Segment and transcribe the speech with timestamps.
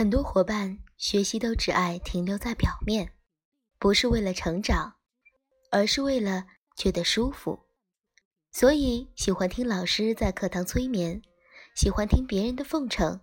[0.00, 3.12] 很多伙伴学习都只爱停留在表面，
[3.78, 4.94] 不是为了成长，
[5.70, 7.66] 而是为了觉得舒服，
[8.50, 11.20] 所以喜欢听老师在课堂催眠，
[11.74, 13.20] 喜欢听别人的奉承，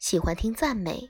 [0.00, 1.08] 喜欢听赞美，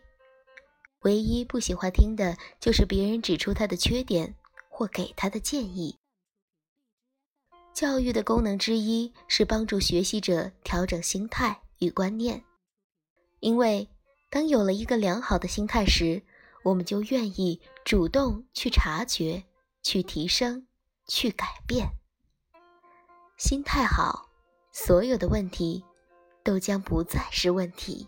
[1.05, 4.35] 唯一不喜欢听的就是别人指出他的缺点
[4.69, 5.99] 或给他的建议。
[7.73, 12.45] 教育的功能之一是帮助学习者调整心态与观念，
[13.39, 13.89] 因为。
[14.31, 16.23] 当有了一个良好的心态时，
[16.63, 19.43] 我们就愿意主动去察觉、
[19.83, 20.67] 去提升、
[21.07, 21.89] 去改变。
[23.37, 24.29] 心态好，
[24.71, 25.85] 所有的问题
[26.45, 28.07] 都将不再是问题。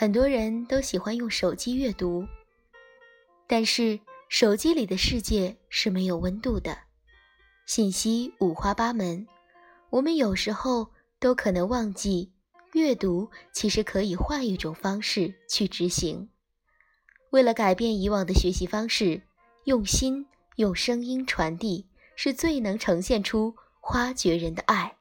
[0.00, 2.26] 很多人都喜欢用手机阅读，
[3.46, 6.74] 但是手机里的世界是没有温度的，
[7.66, 9.26] 信息五花八门，
[9.90, 12.32] 我们有时候都可能忘记，
[12.72, 16.30] 阅读其实可以换一种方式去执行。
[17.28, 19.20] 为了改变以往的学习方式，
[19.64, 24.96] 用心用声音传递是最能呈现出花掘人的爱。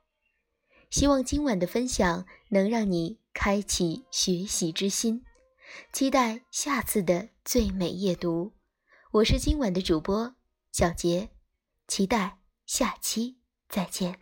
[0.90, 3.20] 希望今晚的分享能让你。
[3.32, 5.24] 开启学习之心，
[5.94, 8.52] 期待下次的最美夜读。
[9.12, 10.36] 我是今晚的主播
[10.74, 11.30] 小杰，
[11.88, 13.38] 期待下期
[13.70, 14.20] 再见。